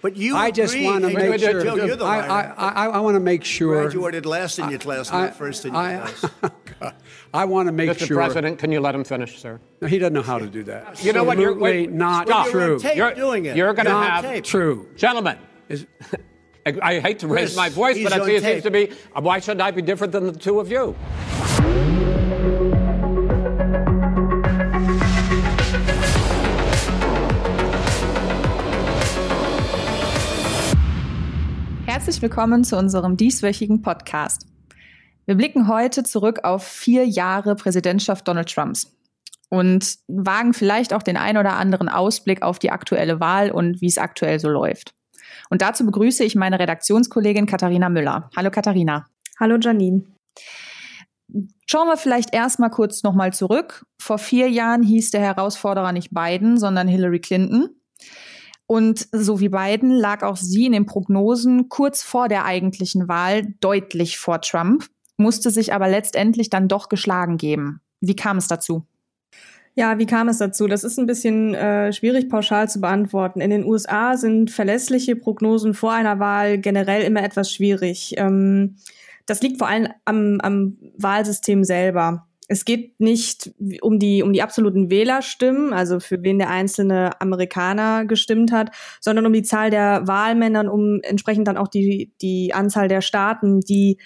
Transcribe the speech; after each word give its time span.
But 0.00 0.16
you 0.16 0.36
I 0.36 0.50
just 0.50 0.78
want 0.78 1.02
to 1.04 1.10
make 1.12 1.40
sure. 1.40 1.62
Joe, 1.62 1.74
you're 1.74 1.96
the 1.96 2.04
I, 2.04 2.26
liar. 2.26 2.54
I, 2.56 2.68
I, 2.68 2.86
I 2.86 3.00
want 3.00 3.16
to 3.16 3.20
make 3.20 3.44
sure. 3.44 3.82
graduated 3.82 4.26
last 4.26 4.58
in 4.58 4.70
your 4.70 4.78
class, 4.78 5.10
not 5.10 5.34
first 5.34 5.64
in 5.64 5.72
your 5.72 5.82
I, 5.82 5.96
class. 5.96 6.94
I 7.34 7.44
want 7.44 7.66
to 7.66 7.72
make 7.72 7.90
Mr. 7.90 8.06
sure. 8.06 8.16
President, 8.16 8.58
can 8.58 8.70
you 8.70 8.80
let 8.80 8.94
him 8.94 9.02
finish, 9.02 9.38
sir? 9.40 9.60
No, 9.80 9.88
he 9.88 9.98
doesn't 9.98 10.12
know 10.12 10.22
how 10.22 10.38
to 10.38 10.46
do 10.46 10.62
that. 10.64 11.04
You 11.04 11.12
know 11.12 11.24
what? 11.24 11.38
You're 11.38 11.50
Absolutely 11.50 11.86
wait, 11.88 11.92
not 11.92 12.28
stop. 12.28 12.46
You're 12.52 12.62
on 12.62 12.68
true. 12.68 12.78
tape 12.78 12.96
You're, 12.96 13.14
doing 13.14 13.46
it. 13.46 13.56
You're 13.56 13.74
going 13.74 13.86
to 13.86 13.92
Not 13.92 14.24
have 14.24 14.42
true. 14.44 14.88
gentlemen. 14.96 15.38
Is- 15.68 15.86
I, 16.66 16.78
I 16.82 17.00
hate 17.00 17.20
to 17.20 17.28
raise 17.28 17.54
Chris, 17.54 17.56
my 17.56 17.68
voice, 17.68 18.02
but 18.02 18.12
I 18.12 18.24
see 18.24 18.36
it 18.36 18.42
tape. 18.42 18.62
seems 18.62 18.62
to 18.64 18.70
be. 18.70 18.92
Why 19.14 19.40
should 19.40 19.60
I 19.60 19.70
be 19.70 19.82
different 19.82 20.12
than 20.12 20.26
the 20.26 20.32
two 20.32 20.60
of 20.60 20.70
you? 20.70 20.94
Herzlich 32.08 32.22
willkommen 32.22 32.64
zu 32.64 32.78
unserem 32.78 33.18
dieswöchigen 33.18 33.82
Podcast. 33.82 34.46
Wir 35.26 35.34
blicken 35.34 35.68
heute 35.68 36.04
zurück 36.04 36.38
auf 36.42 36.66
vier 36.66 37.06
Jahre 37.06 37.54
Präsidentschaft 37.54 38.26
Donald 38.26 38.50
Trumps 38.50 38.96
und 39.50 39.98
wagen 40.08 40.54
vielleicht 40.54 40.94
auch 40.94 41.02
den 41.02 41.18
ein 41.18 41.36
oder 41.36 41.56
anderen 41.56 41.90
Ausblick 41.90 42.40
auf 42.40 42.58
die 42.58 42.70
aktuelle 42.70 43.20
Wahl 43.20 43.50
und 43.50 43.82
wie 43.82 43.88
es 43.88 43.98
aktuell 43.98 44.40
so 44.40 44.48
läuft. 44.48 44.94
Und 45.50 45.60
dazu 45.60 45.84
begrüße 45.84 46.24
ich 46.24 46.34
meine 46.34 46.58
Redaktionskollegin 46.58 47.44
Katharina 47.44 47.90
Müller. 47.90 48.30
Hallo 48.34 48.50
Katharina. 48.50 49.06
Hallo 49.38 49.58
Janine. 49.60 50.04
Schauen 51.66 51.88
wir 51.88 51.98
vielleicht 51.98 52.32
erstmal 52.32 52.70
kurz 52.70 53.02
nochmal 53.02 53.34
zurück. 53.34 53.84
Vor 54.00 54.16
vier 54.16 54.48
Jahren 54.48 54.82
hieß 54.82 55.10
der 55.10 55.20
Herausforderer 55.20 55.92
nicht 55.92 56.14
Biden, 56.14 56.56
sondern 56.56 56.88
Hillary 56.88 57.20
Clinton. 57.20 57.77
Und 58.68 59.08
so 59.12 59.40
wie 59.40 59.48
Biden 59.48 59.90
lag 59.90 60.22
auch 60.22 60.36
sie 60.36 60.66
in 60.66 60.72
den 60.72 60.84
Prognosen 60.84 61.70
kurz 61.70 62.02
vor 62.02 62.28
der 62.28 62.44
eigentlichen 62.44 63.08
Wahl 63.08 63.54
deutlich 63.60 64.18
vor 64.18 64.42
Trump, 64.42 64.84
musste 65.16 65.50
sich 65.50 65.72
aber 65.72 65.88
letztendlich 65.88 66.50
dann 66.50 66.68
doch 66.68 66.90
geschlagen 66.90 67.38
geben. 67.38 67.80
Wie 68.02 68.14
kam 68.14 68.36
es 68.36 68.46
dazu? 68.46 68.84
Ja, 69.74 69.98
wie 69.98 70.04
kam 70.04 70.28
es 70.28 70.36
dazu? 70.36 70.66
Das 70.66 70.84
ist 70.84 70.98
ein 70.98 71.06
bisschen 71.06 71.54
äh, 71.54 71.94
schwierig 71.94 72.28
pauschal 72.28 72.68
zu 72.68 72.80
beantworten. 72.82 73.40
In 73.40 73.48
den 73.48 73.64
USA 73.64 74.18
sind 74.18 74.50
verlässliche 74.50 75.16
Prognosen 75.16 75.72
vor 75.72 75.92
einer 75.92 76.18
Wahl 76.18 76.58
generell 76.58 77.02
immer 77.04 77.22
etwas 77.22 77.50
schwierig. 77.50 78.16
Ähm, 78.18 78.76
das 79.24 79.40
liegt 79.40 79.56
vor 79.58 79.68
allem 79.68 79.88
am, 80.04 80.40
am 80.42 80.76
Wahlsystem 80.98 81.64
selber. 81.64 82.27
Es 82.50 82.64
geht 82.64 82.98
nicht 82.98 83.52
um 83.82 83.98
die, 83.98 84.22
um 84.22 84.32
die 84.32 84.42
absoluten 84.42 84.90
Wählerstimmen, 84.90 85.74
also 85.74 86.00
für 86.00 86.22
wen 86.22 86.38
der 86.38 86.48
einzelne 86.48 87.20
Amerikaner 87.20 88.06
gestimmt 88.06 88.52
hat, 88.52 88.70
sondern 89.00 89.26
um 89.26 89.32
die 89.34 89.42
Zahl 89.42 89.70
der 89.70 90.08
Wahlmänner 90.08 90.60
und 90.60 90.68
um 90.70 91.00
entsprechend 91.02 91.46
dann 91.46 91.58
auch 91.58 91.68
die, 91.68 92.12
die 92.22 92.54
Anzahl 92.54 92.88
der 92.88 93.02
Staaten, 93.02 93.60
die 93.60 93.98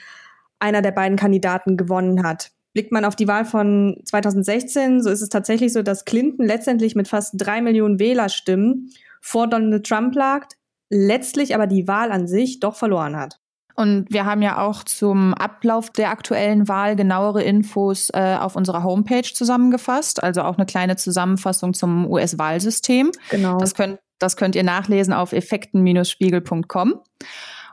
einer 0.59 0.83
der 0.83 0.91
beiden 0.91 1.17
Kandidaten 1.17 1.77
gewonnen 1.77 2.25
hat. 2.25 2.51
Blickt 2.73 2.91
man 2.91 3.05
auf 3.05 3.15
die 3.15 3.29
Wahl 3.29 3.45
von 3.45 4.01
2016, 4.07 5.03
so 5.03 5.11
ist 5.11 5.21
es 5.21 5.29
tatsächlich 5.29 5.73
so, 5.73 5.83
dass 5.83 6.05
Clinton 6.05 6.47
letztendlich 6.47 6.95
mit 6.97 7.07
fast 7.07 7.35
drei 7.37 7.61
Millionen 7.61 8.01
Wählerstimmen 8.01 8.91
vor 9.21 9.47
Donald 9.47 9.87
Trump 9.87 10.15
lag, 10.15 10.47
letztlich 10.91 11.55
aber 11.55 11.67
die 11.67 11.87
Wahl 11.87 12.11
an 12.11 12.27
sich 12.27 12.61
doch 12.61 12.75
verloren 12.75 13.17
hat. 13.17 13.42
Und 13.75 14.07
wir 14.11 14.27
haben 14.27 14.43
ja 14.43 14.59
auch 14.59 14.83
zum 14.85 15.35
Ablauf 15.35 15.91
der 15.91 16.11
aktuellen 16.11 16.69
Wahl 16.69 16.97
genauere 16.97 17.43
Infos 17.43 18.11
äh, 18.13 18.37
auf 18.39 18.57
unserer 18.57 18.83
Homepage 18.83 19.23
zusammengefasst, 19.23 20.23
also 20.23 20.43
auch 20.43 20.57
eine 20.57 20.67
kleine 20.67 20.97
Zusammenfassung 20.97 21.75
zum 21.75 22.11
US-Wahlsystem. 22.11 23.13
Genau. 23.31 23.59
Das 23.59 23.75
könnt, 23.75 23.99
das 24.19 24.37
könnt 24.37 24.55
ihr 24.55 24.65
nachlesen 24.65 25.13
auf 25.13 25.33
effekten-spiegel.com. 25.33 27.01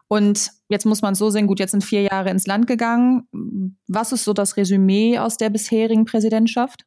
Und 0.08 0.50
jetzt 0.70 0.86
muss 0.86 1.02
man 1.04 1.14
so 1.14 1.30
sehen, 1.30 1.46
gut, 1.46 1.60
jetzt 1.60 1.72
sind 1.72 1.84
vier 1.84 2.02
Jahre 2.02 2.32
ins 2.32 2.48
Land 2.48 2.66
gegangen. 2.66 3.28
Was 3.88 4.12
ist 4.12 4.24
so 4.24 4.34
das 4.34 4.58
Resümee 4.58 5.20
aus 5.20 5.38
der 5.38 5.52
bisherigen 5.52 6.06
Präsidentschaft? 6.06 6.86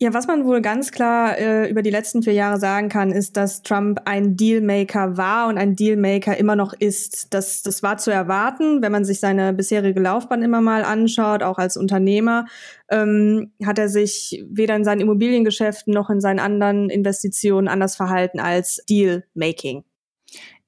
Ja, 0.00 0.14
was 0.14 0.28
man 0.28 0.44
wohl 0.44 0.60
ganz 0.60 0.92
klar 0.92 1.36
äh, 1.38 1.68
über 1.68 1.82
die 1.82 1.90
letzten 1.90 2.22
vier 2.22 2.32
Jahre 2.32 2.60
sagen 2.60 2.88
kann, 2.88 3.10
ist, 3.10 3.36
dass 3.36 3.62
Trump 3.62 4.00
ein 4.04 4.36
Dealmaker 4.36 5.16
war 5.16 5.48
und 5.48 5.58
ein 5.58 5.74
Dealmaker 5.74 6.36
immer 6.36 6.54
noch 6.54 6.72
ist. 6.72 7.34
Das, 7.34 7.62
das 7.64 7.82
war 7.82 7.98
zu 7.98 8.12
erwarten, 8.12 8.80
wenn 8.80 8.92
man 8.92 9.04
sich 9.04 9.18
seine 9.18 9.52
bisherige 9.52 9.98
Laufbahn 9.98 10.42
immer 10.42 10.60
mal 10.60 10.84
anschaut, 10.84 11.42
auch 11.42 11.58
als 11.58 11.76
Unternehmer, 11.76 12.46
ähm, 12.88 13.50
hat 13.66 13.80
er 13.80 13.88
sich 13.88 14.44
weder 14.48 14.76
in 14.76 14.84
seinen 14.84 15.00
Immobiliengeschäften 15.00 15.92
noch 15.92 16.10
in 16.10 16.20
seinen 16.20 16.38
anderen 16.38 16.90
Investitionen 16.90 17.66
anders 17.66 17.96
verhalten 17.96 18.38
als 18.38 18.76
Dealmaking. 18.88 19.82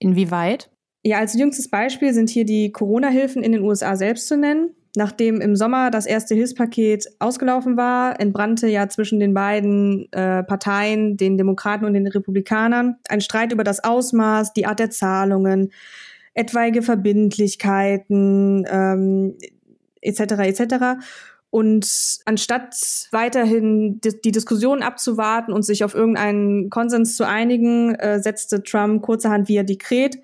Inwieweit? 0.01 0.71
Ja, 1.05 1.19
als 1.19 1.35
jüngstes 1.35 1.71
Beispiel 1.71 2.13
sind 2.13 2.31
hier 2.31 2.45
die 2.45 2.73
Corona-Hilfen 2.73 3.45
in 3.45 3.53
den 3.53 3.63
USA 3.63 3.95
selbst 3.95 4.27
zu 4.27 4.37
nennen. 4.37 4.75
Nachdem 4.97 5.41
im 5.41 5.55
Sommer 5.55 5.93
das 5.93 6.05
erste 6.05 6.35
Hilfspaket 6.35 7.07
ausgelaufen 7.21 7.77
war, 7.77 8.19
entbrannte 8.19 8.67
ja 8.67 8.89
zwischen 8.89 9.21
den 9.21 9.35
beiden 9.35 10.13
äh, 10.13 10.43
Parteien, 10.43 11.17
den 11.17 11.39
Demokraten 11.39 11.85
und 11.85 11.95
den 11.95 12.09
Republikanern, 12.09 12.97
ein 13.09 13.21
Streit 13.21 13.53
über 13.53 13.63
das 13.63 13.85
Ausmaß, 13.85 14.53
die 14.53 14.67
Art 14.67 14.81
der 14.81 14.91
Zahlungen, 14.91 15.71
etwaige 16.35 16.83
Verbindlichkeiten 16.83 18.67
ähm, 18.69 19.37
etc. 20.01 20.21
etc. 20.21 20.75
Und 21.51 22.19
anstatt 22.25 22.75
weiterhin 23.13 24.01
die, 24.01 24.33
Diskussion 24.33 24.83
abzuwarten 24.83 25.53
und 25.53 25.63
sich 25.65 25.85
auf 25.85 25.95
irgendeinen 25.95 26.69
Konsens 26.69 27.17
zu 27.17 27.27
einigen, 27.27 27.95
äh, 27.95 28.21
setzte 28.21 28.63
Trump 28.63 29.03
kurzerhand 29.03 29.49
via 29.49 29.63
Dekret 29.63 30.19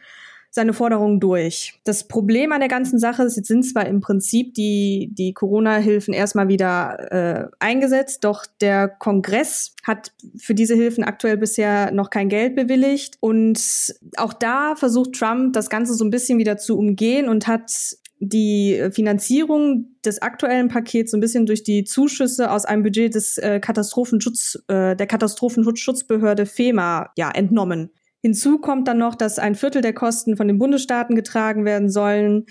seine 0.56 0.72
Forderungen 0.72 1.20
durch. 1.20 1.78
Das 1.84 2.08
Problem 2.08 2.50
an 2.50 2.60
der 2.60 2.68
ganzen 2.68 2.98
Sache 2.98 3.22
ist, 3.22 3.36
jetzt 3.36 3.46
sind 3.46 3.62
zwar 3.62 3.86
im 3.86 4.00
Prinzip 4.00 4.54
die, 4.54 5.10
die 5.12 5.32
Corona-Hilfen 5.32 6.12
erstmal 6.12 6.48
wieder 6.48 7.12
äh, 7.12 7.48
eingesetzt, 7.60 8.24
doch 8.24 8.44
der 8.60 8.88
Kongress 8.88 9.74
hat 9.84 10.12
für 10.36 10.54
diese 10.54 10.74
Hilfen 10.74 11.04
aktuell 11.04 11.36
bisher 11.36 11.92
noch 11.92 12.10
kein 12.10 12.28
Geld 12.28 12.56
bewilligt. 12.56 13.18
Und 13.20 13.94
auch 14.16 14.32
da 14.32 14.74
versucht 14.76 15.12
Trump, 15.12 15.52
das 15.52 15.70
Ganze 15.70 15.94
so 15.94 16.04
ein 16.04 16.10
bisschen 16.10 16.38
wieder 16.38 16.56
zu 16.56 16.76
umgehen 16.76 17.28
und 17.28 17.46
hat 17.46 17.70
die 18.18 18.82
Finanzierung 18.92 19.88
des 20.04 20.22
aktuellen 20.22 20.68
Pakets 20.68 21.10
so 21.10 21.18
ein 21.18 21.20
bisschen 21.20 21.44
durch 21.44 21.64
die 21.64 21.84
Zuschüsse 21.84 22.50
aus 22.50 22.64
einem 22.64 22.82
Budget 22.82 23.14
des 23.14 23.36
äh, 23.36 23.60
Katastrophenschutz, 23.60 24.58
äh, 24.68 24.96
der 24.96 25.06
Katastrophenschutzbehörde 25.06 26.46
FEMA 26.46 27.10
ja, 27.16 27.30
entnommen. 27.30 27.90
Hinzu 28.26 28.58
kommt 28.58 28.88
dann 28.88 28.98
noch, 28.98 29.14
dass 29.14 29.38
ein 29.38 29.54
Viertel 29.54 29.82
der 29.82 29.92
Kosten 29.92 30.36
von 30.36 30.48
den 30.48 30.58
Bundesstaaten 30.58 31.14
getragen 31.14 31.64
werden 31.64 31.88
sollen, 31.88 32.46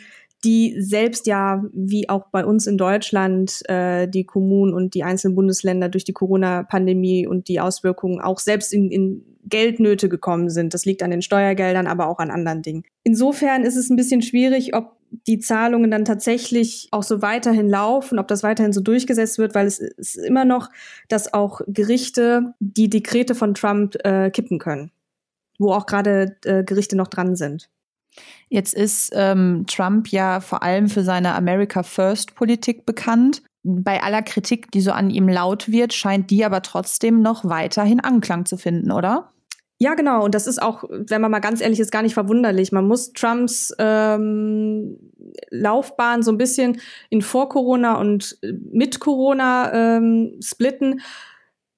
die 0.45 0.73
selbst 0.79 1.27
ja, 1.27 1.65
wie 1.73 2.07
auch 2.07 2.27
bei 2.31 2.45
uns 2.45 2.65
in 2.65 2.77
Deutschland, 2.77 3.61
äh, 3.67 4.07
die 4.07 4.23
Kommunen 4.23 4.73
und 4.73 4.93
die 4.93 5.03
einzelnen 5.03 5.35
Bundesländer 5.35 5.89
durch 5.89 6.05
die 6.05 6.13
Corona-Pandemie 6.13 7.27
und 7.27 7.49
die 7.49 7.59
Auswirkungen 7.59 8.21
auch 8.21 8.39
selbst 8.39 8.71
in, 8.71 8.89
in 8.89 9.25
Geldnöte 9.43 10.07
gekommen 10.07 10.49
sind. 10.49 10.73
Das 10.73 10.85
liegt 10.85 11.03
an 11.03 11.11
den 11.11 11.21
Steuergeldern, 11.21 11.87
aber 11.87 12.07
auch 12.07 12.19
an 12.19 12.31
anderen 12.31 12.61
Dingen. 12.61 12.85
Insofern 13.03 13.63
ist 13.63 13.75
es 13.75 13.89
ein 13.89 13.97
bisschen 13.97 14.21
schwierig, 14.21 14.73
ob 14.73 14.95
die 15.27 15.39
Zahlungen 15.39 15.91
dann 15.91 16.05
tatsächlich 16.05 16.87
auch 16.91 17.03
so 17.03 17.21
weiterhin 17.21 17.67
laufen, 17.67 18.17
ob 18.17 18.29
das 18.29 18.43
weiterhin 18.43 18.71
so 18.71 18.79
durchgesetzt 18.79 19.39
wird, 19.39 19.53
weil 19.55 19.67
es 19.67 19.79
ist 19.79 20.15
immer 20.15 20.45
noch, 20.45 20.69
dass 21.09 21.33
auch 21.33 21.59
Gerichte 21.67 22.53
die 22.61 22.89
Dekrete 22.89 23.35
von 23.35 23.53
Trump 23.55 23.95
äh, 24.05 24.29
kippen 24.29 24.57
können 24.57 24.91
wo 25.59 25.71
auch 25.71 25.85
gerade 25.85 26.37
äh, 26.45 26.63
Gerichte 26.63 26.95
noch 26.95 27.07
dran 27.07 27.35
sind. 27.35 27.69
Jetzt 28.49 28.73
ist 28.73 29.11
ähm, 29.13 29.65
Trump 29.67 30.07
ja 30.09 30.39
vor 30.39 30.63
allem 30.63 30.87
für 30.87 31.03
seine 31.03 31.35
America 31.35 31.83
First-Politik 31.83 32.85
bekannt. 32.85 33.41
Bei 33.63 34.01
aller 34.03 34.21
Kritik, 34.21 34.71
die 34.71 34.81
so 34.81 34.91
an 34.91 35.09
ihm 35.09 35.27
laut 35.27 35.69
wird, 35.69 35.93
scheint 35.93 36.29
die 36.29 36.45
aber 36.45 36.61
trotzdem 36.61 37.21
noch 37.21 37.45
weiterhin 37.45 37.99
Anklang 37.99 38.45
zu 38.45 38.57
finden, 38.57 38.91
oder? 38.91 39.31
Ja, 39.77 39.93
genau. 39.95 40.23
Und 40.23 40.33
das 40.33 40.47
ist 40.47 40.61
auch, 40.61 40.85
wenn 40.89 41.19
man 41.19 41.31
mal 41.31 41.39
ganz 41.39 41.59
ehrlich 41.59 41.81
ist, 41.81 41.91
gar 41.91 42.01
nicht 42.01 42.13
verwunderlich. 42.13 42.71
Man 42.71 42.87
muss 42.87 43.11
Trumps 43.11 43.73
ähm, 43.77 44.97
Laufbahn 45.49 46.23
so 46.23 46.31
ein 46.31 46.37
bisschen 46.37 46.79
in 47.09 47.21
vor 47.21 47.49
Corona 47.49 47.99
und 47.99 48.37
mit 48.71 49.01
Corona 49.01 49.97
ähm, 49.97 50.39
splitten 50.41 51.01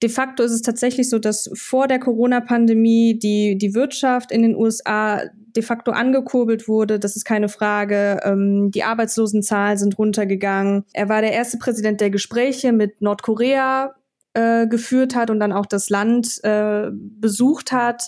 de 0.02 0.10
facto 0.10 0.44
ist 0.44 0.52
es 0.52 0.62
tatsächlich 0.62 1.10
so, 1.10 1.20
dass 1.20 1.50
vor 1.54 1.88
der 1.88 2.00
Corona-Pandemie 2.00 3.18
die, 3.18 3.58
die 3.58 3.74
Wirtschaft 3.74 4.32
in 4.32 4.44
den 4.44 4.56
USA 4.56 5.22
de 5.56 5.64
facto 5.64 5.92
angekurbelt 5.92 6.68
wurde. 6.68 7.00
Das 7.00 7.16
ist 7.16 7.26
keine 7.26 7.50
Frage. 7.50 8.20
Ähm, 8.24 8.70
die 8.70 8.84
Arbeitslosenzahlen 8.84 9.78
sind 9.78 9.98
runtergegangen. 9.98 10.84
Er 10.94 11.10
war 11.10 11.22
der 11.22 11.34
erste 11.34 11.58
Präsident, 11.58 12.00
der 12.00 12.12
Gespräche 12.12 12.72
mit 12.74 13.02
Nordkorea 13.02 13.96
äh, 14.36 14.68
geführt 14.68 15.16
hat 15.16 15.32
und 15.32 15.40
dann 15.40 15.52
auch 15.52 15.66
das 15.66 15.90
Land 15.90 16.44
äh, 16.44 16.90
besucht 16.92 17.72
hat, 17.72 18.04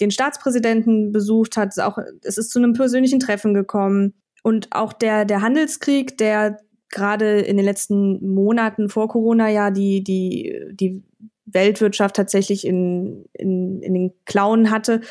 den 0.00 0.12
Staatspräsidenten 0.12 1.10
besucht 1.10 1.56
hat. 1.56 1.76
Auch, 1.80 1.98
es 2.22 2.38
ist 2.38 2.50
zu 2.50 2.60
einem 2.60 2.74
persönlichen 2.74 3.18
Treffen 3.18 3.54
gekommen. 3.54 4.14
Und 4.44 4.68
auch 4.70 4.92
der, 4.92 5.24
der 5.24 5.40
Handelskrieg, 5.40 6.16
der 6.18 6.58
gerade 6.94 7.40
in 7.40 7.56
den 7.56 7.66
letzten 7.66 8.26
Monaten 8.26 8.88
vor 8.88 9.08
Corona 9.08 9.50
ja 9.50 9.70
die, 9.70 10.02
die, 10.02 10.58
die 10.72 11.02
Weltwirtschaft 11.44 12.16
tatsächlich 12.16 12.66
in, 12.66 13.26
in, 13.34 13.82
in 13.82 13.94
den 13.94 14.12
Klauen 14.24 14.70
hatte, 14.70 15.02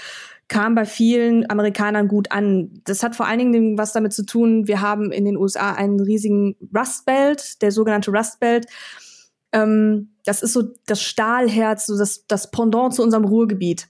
kam 0.48 0.76
bei 0.76 0.86
vielen 0.86 1.50
Amerikanern 1.50 2.08
gut 2.08 2.32
an. 2.32 2.82
Das 2.84 3.04
hat 3.04 3.16
vor 3.16 3.28
allen 3.28 3.40
Dingen 3.40 3.78
was 3.78 3.94
damit 3.94 4.14
zu 4.14 4.26
tun, 4.26 4.68
wir 4.68 4.82
haben 4.82 5.12
in 5.12 5.26
den 5.26 5.38
USA 5.38 5.74
einen 5.74 6.00
riesigen 6.00 6.56
Rust 6.76 7.06
Belt, 7.06 7.62
der 7.62 7.72
sogenannte 7.72 8.12
Rust 8.12 8.40
Belt. 8.40 8.66
Ähm, 9.52 10.10
das 10.26 10.42
ist 10.42 10.54
so 10.54 10.64
das 10.86 11.02
Stahlherz, 11.02 11.86
so 11.86 11.98
das, 11.98 12.26
das 12.28 12.52
Pendant 12.52 12.94
zu 12.94 13.04
unserem 13.04 13.26
Ruhrgebiet. 13.26 13.88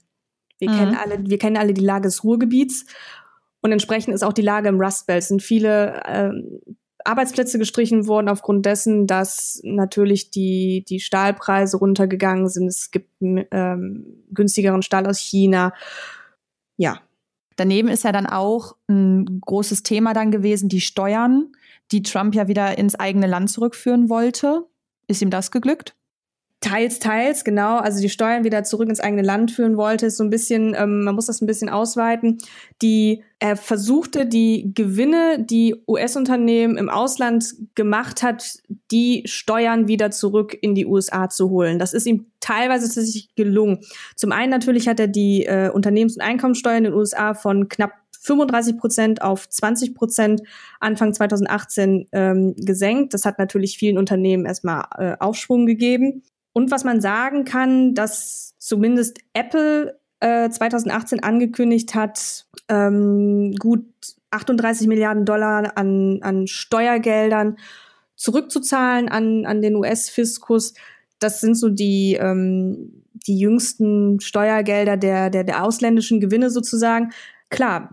Wir 0.58 0.70
mhm. 0.70 0.76
kennen 0.76 0.96
alle, 0.96 1.18
wir 1.26 1.38
kennen 1.38 1.56
alle 1.56 1.74
die 1.74 1.84
Lage 1.84 2.08
des 2.08 2.24
Ruhrgebiets 2.24 2.86
und 3.60 3.72
entsprechend 3.72 4.14
ist 4.14 4.22
auch 4.22 4.32
die 4.32 4.42
Lage 4.42 4.68
im 4.68 4.80
Rust 4.80 5.06
Belt. 5.06 5.22
Es 5.22 5.28
sind 5.28 5.42
viele 5.42 6.02
ähm, 6.06 6.60
Arbeitsplätze 7.04 7.58
gestrichen 7.58 8.06
worden 8.06 8.28
aufgrund 8.28 8.66
dessen, 8.66 9.06
dass 9.06 9.60
natürlich 9.62 10.30
die, 10.30 10.84
die 10.88 11.00
Stahlpreise 11.00 11.76
runtergegangen 11.76 12.48
sind. 12.48 12.66
Es 12.66 12.90
gibt 12.90 13.10
ähm, 13.20 14.24
günstigeren 14.32 14.82
Stahl 14.82 15.06
aus 15.06 15.18
China. 15.18 15.72
Ja. 16.76 17.00
Daneben 17.56 17.88
ist 17.88 18.02
ja 18.02 18.10
dann 18.10 18.26
auch 18.26 18.74
ein 18.88 19.40
großes 19.40 19.84
Thema 19.84 20.12
dann 20.12 20.32
gewesen, 20.32 20.68
die 20.68 20.80
Steuern, 20.80 21.52
die 21.92 22.02
Trump 22.02 22.34
ja 22.34 22.48
wieder 22.48 22.76
ins 22.78 22.96
eigene 22.96 23.28
Land 23.28 23.50
zurückführen 23.50 24.08
wollte. 24.08 24.66
Ist 25.06 25.22
ihm 25.22 25.30
das 25.30 25.52
geglückt? 25.52 25.94
Teils, 26.64 26.98
teils, 26.98 27.44
genau. 27.44 27.76
Also 27.76 28.00
die 28.00 28.08
Steuern 28.08 28.42
wieder 28.42 28.64
zurück 28.64 28.88
ins 28.88 28.98
eigene 28.98 29.20
Land 29.20 29.50
führen 29.50 29.76
wollte, 29.76 30.08
so 30.10 30.24
ein 30.24 30.30
bisschen, 30.30 30.74
ähm, 30.74 31.04
man 31.04 31.14
muss 31.14 31.26
das 31.26 31.42
ein 31.42 31.46
bisschen 31.46 31.68
ausweiten. 31.68 32.38
Die, 32.80 33.22
er 33.38 33.56
versuchte 33.56 34.24
die 34.24 34.72
Gewinne, 34.74 35.44
die 35.44 35.76
US-Unternehmen 35.86 36.78
im 36.78 36.88
Ausland 36.88 37.54
gemacht 37.74 38.22
hat, 38.22 38.62
die 38.90 39.24
Steuern 39.26 39.88
wieder 39.88 40.10
zurück 40.10 40.56
in 40.58 40.74
die 40.74 40.86
USA 40.86 41.28
zu 41.28 41.50
holen. 41.50 41.78
Das 41.78 41.92
ist 41.92 42.06
ihm 42.06 42.30
teilweise 42.40 42.86
tatsächlich 42.86 43.34
gelungen. 43.34 43.80
Zum 44.16 44.32
einen 44.32 44.50
natürlich 44.50 44.88
hat 44.88 44.98
er 44.98 45.08
die 45.08 45.44
äh, 45.44 45.68
Unternehmens- 45.68 46.16
und 46.16 46.22
Einkommensteuern 46.22 46.78
in 46.78 46.84
den 46.84 46.94
USA 46.94 47.34
von 47.34 47.68
knapp 47.68 47.92
35 48.22 48.78
Prozent 48.78 49.20
auf 49.20 49.46
20 49.50 49.94
Prozent 49.94 50.40
Anfang 50.80 51.12
2018 51.12 52.08
ähm, 52.12 52.54
gesenkt. 52.56 53.12
Das 53.12 53.26
hat 53.26 53.38
natürlich 53.38 53.76
vielen 53.76 53.98
Unternehmen 53.98 54.46
erstmal 54.46 54.86
äh, 54.96 55.16
Aufschwung 55.20 55.66
gegeben. 55.66 56.22
Und 56.54 56.70
was 56.70 56.84
man 56.84 57.02
sagen 57.02 57.44
kann, 57.44 57.94
dass 57.94 58.54
zumindest 58.58 59.18
Apple 59.34 60.00
äh, 60.20 60.48
2018 60.48 61.22
angekündigt 61.22 61.94
hat, 61.94 62.46
ähm, 62.68 63.52
gut 63.58 63.84
38 64.30 64.86
Milliarden 64.88 65.26
Dollar 65.26 65.76
an, 65.76 66.20
an 66.22 66.46
Steuergeldern 66.46 67.58
zurückzuzahlen 68.16 69.08
an, 69.08 69.44
an 69.44 69.60
den 69.60 69.76
US-Fiskus. 69.76 70.74
Das 71.18 71.40
sind 71.40 71.56
so 71.56 71.68
die, 71.68 72.16
ähm, 72.20 73.02
die 73.26 73.38
jüngsten 73.38 74.20
Steuergelder 74.20 74.96
der, 74.96 75.30
der, 75.30 75.44
der 75.44 75.64
ausländischen 75.64 76.20
Gewinne 76.20 76.50
sozusagen. 76.50 77.12
Klar, 77.50 77.92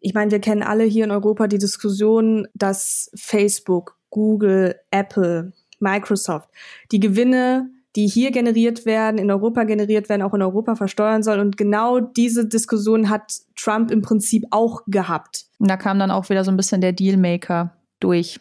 ich 0.00 0.12
meine, 0.12 0.30
wir 0.30 0.40
kennen 0.40 0.62
alle 0.62 0.84
hier 0.84 1.04
in 1.04 1.10
Europa 1.10 1.46
die 1.46 1.58
Diskussion, 1.58 2.46
dass 2.54 3.10
Facebook, 3.14 3.96
Google, 4.10 4.76
Apple, 4.90 5.52
Microsoft 5.80 6.50
die 6.92 7.00
Gewinne 7.00 7.70
die 7.96 8.06
hier 8.06 8.30
generiert 8.30 8.86
werden, 8.86 9.18
in 9.18 9.30
Europa 9.30 9.64
generiert 9.64 10.08
werden, 10.08 10.22
auch 10.22 10.34
in 10.34 10.42
Europa 10.42 10.74
versteuern 10.74 11.22
soll. 11.22 11.38
Und 11.40 11.56
genau 11.56 12.00
diese 12.00 12.46
Diskussion 12.46 13.10
hat 13.10 13.32
Trump 13.56 13.90
im 13.90 14.02
Prinzip 14.02 14.44
auch 14.50 14.82
gehabt. 14.86 15.46
Und 15.58 15.70
da 15.70 15.76
kam 15.76 15.98
dann 15.98 16.10
auch 16.10 16.30
wieder 16.30 16.44
so 16.44 16.50
ein 16.50 16.56
bisschen 16.56 16.80
der 16.80 16.92
Dealmaker 16.92 17.76
durch. 18.00 18.40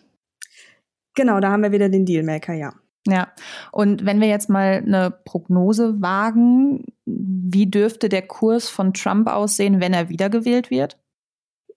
Genau, 1.15 1.39
da 1.39 1.51
haben 1.51 1.63
wir 1.63 1.71
wieder 1.71 1.89
den 1.89 2.05
Dealmaker, 2.05 2.53
ja. 2.53 2.73
Ja, 3.07 3.29
und 3.71 4.05
wenn 4.05 4.21
wir 4.21 4.27
jetzt 4.27 4.47
mal 4.47 4.83
eine 4.85 5.11
Prognose 5.25 6.01
wagen, 6.01 6.85
wie 7.05 7.65
dürfte 7.65 8.09
der 8.09 8.21
Kurs 8.21 8.69
von 8.69 8.93
Trump 8.93 9.27
aussehen, 9.27 9.81
wenn 9.81 9.93
er 9.93 10.09
wiedergewählt 10.09 10.69
wird? 10.69 10.97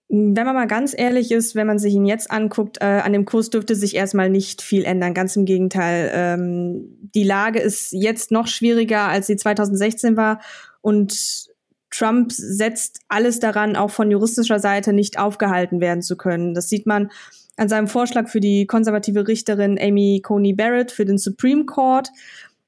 Wenn 0.09 0.35
man 0.35 0.55
mal 0.55 0.67
ganz 0.67 0.95
ehrlich 0.97 1.33
ist, 1.33 1.55
wenn 1.55 1.67
man 1.67 1.79
sich 1.79 1.95
ihn 1.95 2.05
jetzt 2.05 2.31
anguckt, 2.31 2.79
äh, 2.81 2.85
an 2.85 3.13
dem 3.13 3.25
Kurs 3.25 3.51
dürfte 3.51 3.75
sich 3.75 3.97
erstmal 3.97 4.29
nicht 4.31 4.63
viel 4.63 4.85
ändern. 4.85 5.15
Ganz 5.15 5.35
im 5.35 5.45
Gegenteil. 5.45 6.11
Ähm, 6.15 6.99
die 7.15 7.25
Lage 7.25 7.59
ist 7.59 7.93
jetzt 7.93 8.31
noch 8.31 8.47
schwieriger, 8.47 9.09
als 9.09 9.27
sie 9.27 9.37
2016 9.37 10.17
war. 10.17 10.41
Und 10.83 11.49
Trump 11.91 12.33
setzt 12.33 13.01
alles 13.09 13.41
daran, 13.41 13.77
auch 13.77 13.91
von 13.91 14.11
juristischer 14.11 14.59
Seite 14.59 14.93
nicht 14.93 15.19
aufgehalten 15.19 15.81
werden 15.81 16.03
zu 16.03 16.17
können. 16.17 16.53
Das 16.53 16.69
sieht 16.69 16.87
man 16.87 17.11
an 17.57 17.69
seinem 17.69 17.89
Vorschlag 17.89 18.29
für 18.29 18.41
die 18.41 18.67
konservative 18.67 19.27
Richterin 19.27 19.79
Amy 19.81 20.21
Coney 20.23 20.53
Barrett 20.53 20.91
für 20.91 21.05
den 21.05 21.19
Supreme 21.19 21.65
Court. 21.65 22.11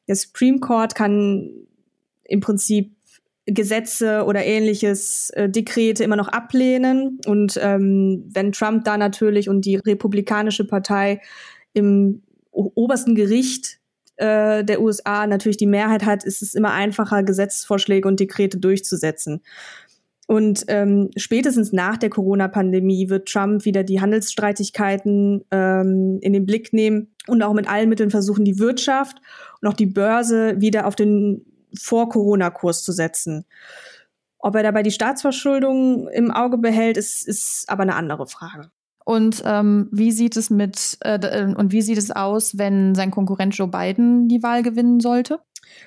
Der 0.08 0.16
Supreme 0.16 0.60
Court 0.60 0.94
kann 0.94 1.50
im 2.24 2.40
Prinzip 2.40 2.95
Gesetze 3.46 4.24
oder 4.24 4.44
ähnliches 4.44 5.30
äh, 5.30 5.48
Dekrete 5.48 6.02
immer 6.02 6.16
noch 6.16 6.28
ablehnen. 6.28 7.20
Und 7.26 7.58
ähm, 7.62 8.24
wenn 8.28 8.52
Trump 8.52 8.84
da 8.84 8.98
natürlich 8.98 9.48
und 9.48 9.64
die 9.64 9.76
Republikanische 9.76 10.66
Partei 10.66 11.20
im 11.72 12.22
obersten 12.50 13.14
Gericht 13.14 13.78
äh, 14.16 14.64
der 14.64 14.80
USA 14.80 15.26
natürlich 15.26 15.58
die 15.58 15.66
Mehrheit 15.66 16.04
hat, 16.04 16.24
ist 16.24 16.42
es 16.42 16.54
immer 16.54 16.72
einfacher, 16.72 17.22
Gesetzesvorschläge 17.22 18.08
und 18.08 18.18
Dekrete 18.18 18.58
durchzusetzen. 18.58 19.42
Und 20.26 20.64
ähm, 20.66 21.10
spätestens 21.16 21.72
nach 21.72 21.96
der 21.96 22.10
Corona-Pandemie 22.10 23.10
wird 23.10 23.28
Trump 23.28 23.64
wieder 23.64 23.84
die 23.84 24.00
Handelsstreitigkeiten 24.00 25.44
ähm, 25.52 26.18
in 26.20 26.32
den 26.32 26.46
Blick 26.46 26.72
nehmen 26.72 27.14
und 27.28 27.42
auch 27.42 27.52
mit 27.52 27.68
allen 27.68 27.88
Mitteln 27.88 28.10
versuchen, 28.10 28.44
die 28.44 28.58
Wirtschaft 28.58 29.18
und 29.60 29.68
auch 29.68 29.74
die 29.74 29.86
Börse 29.86 30.60
wieder 30.60 30.88
auf 30.88 30.96
den 30.96 31.44
vor-Corona-Kurs 31.78 32.82
zu 32.82 32.92
setzen. 32.92 33.44
Ob 34.38 34.54
er 34.54 34.62
dabei 34.62 34.82
die 34.82 34.90
Staatsverschuldung 34.90 36.08
im 36.08 36.30
Auge 36.30 36.58
behält, 36.58 36.96
ist, 36.96 37.26
ist 37.26 37.64
aber 37.68 37.82
eine 37.82 37.94
andere 37.94 38.26
Frage. 38.26 38.70
Und 39.04 39.42
ähm, 39.46 39.88
wie 39.92 40.10
sieht 40.10 40.36
es 40.36 40.50
mit 40.50 40.98
äh, 41.04 41.14
äh, 41.14 41.54
und 41.54 41.70
wie 41.70 41.82
sieht 41.82 41.96
es 41.96 42.10
aus, 42.10 42.58
wenn 42.58 42.96
sein 42.96 43.12
Konkurrent 43.12 43.56
Joe 43.56 43.68
Biden 43.68 44.26
die 44.28 44.42
Wahl 44.42 44.64
gewinnen 44.64 44.98
sollte? 44.98 45.38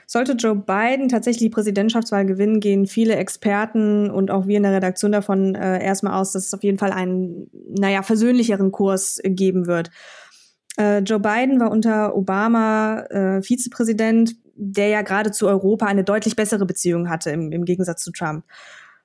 Sollte 0.08 0.34
Joe 0.34 0.56
Biden 0.56 1.10
tatsächlich 1.10 1.50
die 1.50 1.54
Präsidentschaftswahl 1.54 2.26
gewinnen, 2.26 2.60
gehen 2.60 2.86
viele 2.86 3.16
Experten 3.16 4.10
und 4.10 4.32
auch 4.32 4.48
wir 4.48 4.58
in 4.58 4.64
der 4.64 4.74
Redaktion 4.74 5.12
davon 5.12 5.56
äh, 5.56 5.84
erstmal 5.84 6.14
aus, 6.14 6.32
dass 6.32 6.48
es 6.48 6.54
auf 6.54 6.64
jeden 6.64 6.78
Fall 6.78 6.92
einen, 6.92 7.50
naja, 7.78 8.04
versöhnlicheren 8.04 8.72
Kurs 8.72 9.20
geben 9.24 9.68
wird. 9.68 9.92
Äh, 10.78 11.00
Joe 11.00 11.20
Biden 11.20 11.60
war 11.60 11.72
unter 11.72 12.16
Obama 12.16 13.02
äh, 13.10 13.42
Vizepräsident 13.42 14.36
der 14.60 14.90
ja 14.90 15.02
gerade 15.02 15.32
zu 15.32 15.48
Europa 15.48 15.86
eine 15.86 16.04
deutlich 16.04 16.36
bessere 16.36 16.66
Beziehung 16.66 17.10
hatte 17.10 17.32
im, 17.32 17.52
im 17.52 17.66
Gegensatz 17.66 18.04
zu 18.04 18.12
Trump. 18.12 18.44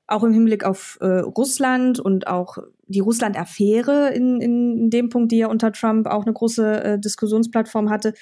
Auch 0.06 0.24
im 0.24 0.32
Hinblick 0.32 0.64
auf 0.64 0.98
äh, 1.00 1.20
Russland 1.20 1.98
und 2.00 2.26
auch 2.26 2.58
die 2.88 3.00
Russland-Affäre 3.00 4.10
in, 4.10 4.40
in 4.40 4.90
dem 4.90 5.08
Punkt, 5.08 5.32
die 5.32 5.38
ja 5.38 5.46
unter 5.46 5.72
Trump 5.72 6.06
auch 6.06 6.24
eine 6.24 6.32
große 6.34 6.84
äh, 6.84 6.98
Diskussionsplattform 6.98 7.88
hatte, 7.88 8.12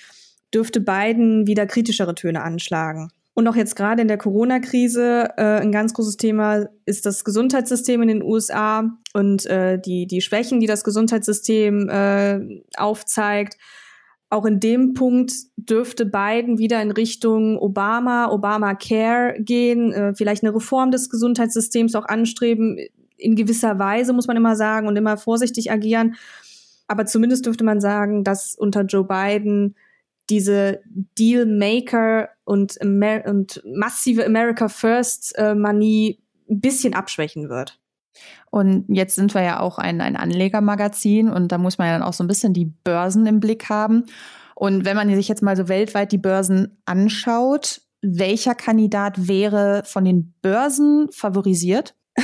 dürfte 0.54 0.80
Biden 0.80 1.46
wieder 1.46 1.66
kritischere 1.66 2.14
Töne 2.14 2.42
anschlagen. 2.42 3.10
Und 3.34 3.48
auch 3.48 3.56
jetzt 3.56 3.76
gerade 3.76 4.02
in 4.02 4.08
der 4.08 4.18
Corona-Krise 4.18 5.30
äh, 5.38 5.60
ein 5.60 5.72
ganz 5.72 5.94
großes 5.94 6.18
Thema 6.18 6.66
ist 6.84 7.06
das 7.06 7.24
Gesundheitssystem 7.24 8.02
in 8.02 8.08
den 8.08 8.22
USA 8.22 8.84
und 9.14 9.46
äh, 9.46 9.80
die, 9.80 10.06
die 10.06 10.20
Schwächen, 10.20 10.60
die 10.60 10.66
das 10.66 10.84
Gesundheitssystem 10.84 11.88
äh, 11.88 12.62
aufzeigt 12.76 13.56
auch 14.32 14.46
in 14.46 14.60
dem 14.60 14.94
Punkt 14.94 15.32
dürfte 15.56 16.06
Biden 16.06 16.58
wieder 16.58 16.80
in 16.80 16.90
Richtung 16.90 17.58
Obama, 17.58 18.30
Obamacare 18.30 19.36
gehen, 19.38 19.92
äh, 19.92 20.14
vielleicht 20.14 20.42
eine 20.42 20.54
Reform 20.54 20.90
des 20.90 21.10
Gesundheitssystems 21.10 21.94
auch 21.94 22.06
anstreben. 22.06 22.78
In 23.18 23.36
gewisser 23.36 23.78
Weise 23.78 24.14
muss 24.14 24.26
man 24.26 24.38
immer 24.38 24.56
sagen 24.56 24.88
und 24.88 24.96
immer 24.96 25.18
vorsichtig 25.18 25.70
agieren. 25.70 26.14
Aber 26.88 27.04
zumindest 27.04 27.44
dürfte 27.44 27.62
man 27.62 27.80
sagen, 27.80 28.24
dass 28.24 28.54
unter 28.54 28.82
Joe 28.82 29.04
Biden 29.04 29.76
diese 30.30 30.80
Dealmaker 31.18 32.30
und, 32.44 32.80
Amer 32.80 33.24
und 33.26 33.62
massive 33.66 34.24
America 34.24 34.68
First 34.68 35.34
äh, 35.36 35.54
Manie 35.54 36.20
ein 36.48 36.60
bisschen 36.60 36.94
abschwächen 36.94 37.50
wird. 37.50 37.81
Und 38.50 38.84
jetzt 38.88 39.14
sind 39.14 39.34
wir 39.34 39.42
ja 39.42 39.60
auch 39.60 39.78
ein, 39.78 40.00
ein 40.00 40.16
Anlegermagazin 40.16 41.28
und 41.28 41.52
da 41.52 41.58
muss 41.58 41.78
man 41.78 41.88
ja 41.88 41.94
dann 41.94 42.02
auch 42.02 42.12
so 42.12 42.22
ein 42.24 42.28
bisschen 42.28 42.52
die 42.52 42.66
Börsen 42.66 43.26
im 43.26 43.40
Blick 43.40 43.68
haben. 43.68 44.04
Und 44.54 44.84
wenn 44.84 44.96
man 44.96 45.14
sich 45.14 45.28
jetzt 45.28 45.42
mal 45.42 45.56
so 45.56 45.68
weltweit 45.68 46.12
die 46.12 46.18
Börsen 46.18 46.76
anschaut, 46.84 47.80
welcher 48.02 48.54
Kandidat 48.54 49.28
wäre 49.28 49.82
von 49.84 50.04
den 50.04 50.34
Börsen 50.42 51.08
favorisiert? 51.12 51.94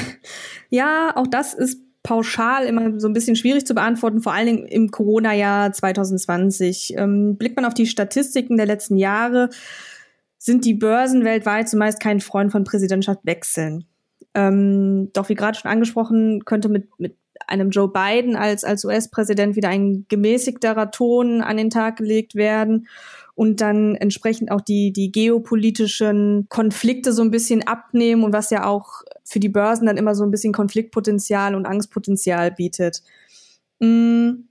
Ja, 0.70 1.12
auch 1.16 1.26
das 1.26 1.54
ist 1.54 1.80
pauschal 2.02 2.64
immer 2.66 3.00
so 3.00 3.06
ein 3.06 3.12
bisschen 3.12 3.36
schwierig 3.36 3.66
zu 3.66 3.74
beantworten, 3.74 4.20
vor 4.20 4.32
allen 4.32 4.46
Dingen 4.46 4.66
im 4.66 4.90
Corona-Jahr 4.90 5.72
2020. 5.72 6.94
Ähm, 6.96 7.36
blickt 7.36 7.56
man 7.56 7.64
auf 7.64 7.74
die 7.74 7.86
Statistiken 7.86 8.56
der 8.56 8.66
letzten 8.66 8.98
Jahre, 8.98 9.48
sind 10.38 10.64
die 10.64 10.74
Börsen 10.74 11.24
weltweit 11.24 11.68
zumeist 11.68 12.00
kein 12.00 12.20
Freund 12.20 12.52
von 12.52 12.64
Präsidentschaftswechseln. 12.64 13.84
Ähm, 14.38 15.10
doch 15.14 15.28
wie 15.28 15.34
gerade 15.34 15.58
schon 15.58 15.68
angesprochen, 15.68 16.44
könnte 16.44 16.68
mit, 16.68 16.88
mit 16.98 17.16
einem 17.48 17.70
Joe 17.70 17.88
Biden 17.88 18.36
als, 18.36 18.62
als 18.62 18.84
US-Präsident 18.84 19.56
wieder 19.56 19.68
ein 19.68 20.06
gemäßigterer 20.08 20.92
Ton 20.92 21.40
an 21.40 21.56
den 21.56 21.70
Tag 21.70 21.96
gelegt 21.96 22.36
werden 22.36 22.86
und 23.34 23.60
dann 23.60 23.96
entsprechend 23.96 24.52
auch 24.52 24.60
die, 24.60 24.92
die 24.92 25.10
geopolitischen 25.10 26.46
Konflikte 26.48 27.12
so 27.12 27.22
ein 27.22 27.32
bisschen 27.32 27.66
abnehmen 27.66 28.22
und 28.22 28.32
was 28.32 28.50
ja 28.50 28.64
auch 28.64 29.02
für 29.24 29.40
die 29.40 29.48
Börsen 29.48 29.86
dann 29.86 29.96
immer 29.96 30.14
so 30.14 30.22
ein 30.22 30.30
bisschen 30.30 30.52
Konfliktpotenzial 30.52 31.56
und 31.56 31.66
Angstpotenzial 31.66 32.52
bietet. 32.52 33.02
Mm, 33.80 34.47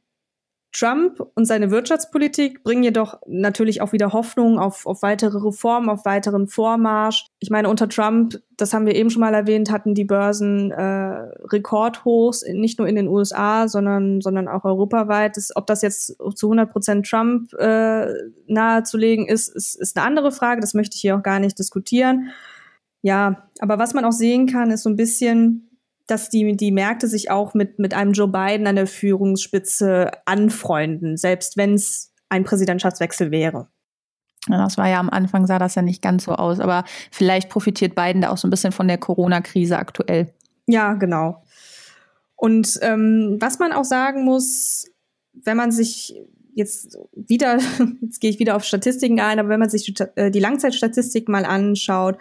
Trump 0.78 1.26
und 1.34 1.46
seine 1.46 1.72
Wirtschaftspolitik 1.72 2.64
bringen 2.64 2.84
jedoch 2.84 3.20
natürlich 3.26 3.82
auch 3.82 3.94
wieder 3.94 4.14
Hoffnung 4.14 4.60
auf, 4.60 4.86
auf 4.86 5.02
weitere 5.02 5.40
Reformen, 5.40 5.90
auf 5.90 6.06
weiteren 6.06 6.48
Vormarsch. 6.48 7.26
Ich 7.40 7.50
meine, 7.50 7.68
unter 7.70 7.90
Trump, 7.90 8.40
das 8.58 8.74
haben 8.74 8.86
wir 8.86 8.96
eben 8.96 9.10
schon 9.10 9.22
mal 9.22 9.34
erwähnt, 9.34 9.72
hatten 9.72 9.96
die 9.96 10.06
Börsen 10.06 10.72
äh, 10.72 10.84
Rekordhochs, 11.52 12.44
nicht 12.54 12.78
nur 12.78 12.88
in 12.88 12.96
den 12.96 13.08
USA, 13.08 13.68
sondern, 13.68 14.22
sondern 14.22 14.48
auch 14.48 14.66
europaweit. 14.66 15.36
Das, 15.36 15.56
ob 15.56 15.66
das 15.66 15.82
jetzt 15.82 16.16
zu 16.36 16.48
100 16.48 16.72
Prozent 16.72 17.08
Trump 17.08 17.54
äh, 17.54 18.08
nahezulegen 18.46 19.28
ist, 19.28 19.50
ist, 19.50 19.76
ist 19.76 19.98
eine 19.98 20.06
andere 20.06 20.32
Frage. 20.32 20.62
Das 20.62 20.76
möchte 20.76 20.96
ich 20.96 21.02
hier 21.02 21.18
auch 21.18 21.24
gar 21.24 21.40
nicht 21.40 21.58
diskutieren. 21.58 22.30
Ja, 23.02 23.48
aber 23.60 23.80
was 23.80 23.94
man 23.94 24.06
auch 24.06 24.12
sehen 24.12 24.48
kann, 24.48 24.70
ist 24.70 24.84
so 24.84 24.90
ein 24.90 24.96
bisschen, 24.96 25.67
dass 26.08 26.30
die, 26.30 26.56
die 26.56 26.72
Märkte 26.72 27.08
sich 27.08 27.30
auch 27.30 27.54
mit, 27.54 27.80
mit 27.80 27.94
einem 27.94 28.14
Joe 28.14 28.30
Biden 28.30 28.66
an 28.66 28.78
der 28.78 28.88
Führungsspitze 28.88 30.12
anfreunden, 30.26 31.18
selbst 31.18 31.58
wenn 31.58 31.74
es 31.74 32.14
ein 32.30 32.44
Präsidentschaftswechsel 32.44 33.32
wäre. 33.32 33.68
Ja, 34.50 34.64
das 34.64 34.78
war 34.78 34.88
ja 34.88 35.00
am 35.00 35.10
Anfang, 35.10 35.46
sah 35.46 35.60
das 35.60 35.76
ja 35.76 35.82
nicht 35.82 36.02
ganz 36.02 36.24
so 36.24 36.32
aus, 36.32 36.60
aber 36.60 36.86
vielleicht 37.12 37.50
profitiert 37.50 37.96
Biden 37.96 38.22
da 38.22 38.30
auch 38.30 38.38
so 38.38 38.48
ein 38.48 38.52
bisschen 38.52 38.72
von 38.72 38.88
der 38.88 38.98
Corona-Krise 38.98 39.78
aktuell. 39.78 40.34
Ja, 40.68 40.94
genau. 40.94 41.44
Und 42.36 42.80
ähm, 42.82 43.38
was 43.40 43.60
man 43.60 43.74
auch 43.74 43.84
sagen 43.84 44.24
muss, 44.24 44.86
wenn 45.34 45.58
man 45.58 45.72
sich 45.72 46.16
jetzt 46.54 46.98
wieder, 47.14 47.60
jetzt 48.02 48.22
gehe 48.22 48.30
ich 48.30 48.40
wieder 48.40 48.56
auf 48.56 48.64
Statistiken 48.64 49.20
ein, 49.20 49.40
aber 49.40 49.50
wenn 49.50 49.60
man 49.60 49.70
sich 49.70 49.84
die, 49.84 50.04
äh, 50.16 50.32
die 50.32 50.40
Langzeitstatistik 50.40 51.28
mal 51.28 51.46
anschaut, 51.46 52.18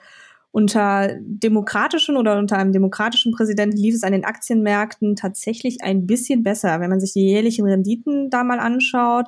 unter 0.57 1.11
demokratischen 1.21 2.17
oder 2.17 2.39
unter 2.39 2.57
einem 2.57 2.73
demokratischen 2.73 3.31
Präsidenten 3.31 3.77
lief 3.77 3.95
es 3.95 4.03
an 4.03 4.13
den 4.13 4.25
Aktienmärkten 4.25 5.15
tatsächlich 5.15 5.83
ein 5.83 6.07
bisschen 6.07 6.43
besser. 6.43 6.81
Wenn 6.81 6.89
man 6.89 6.99
sich 6.99 7.13
die 7.13 7.27
jährlichen 7.29 7.67
Renditen 7.67 8.31
da 8.31 8.43
mal 8.43 8.59
anschaut, 8.59 9.27